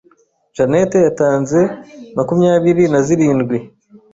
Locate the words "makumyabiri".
2.17-2.83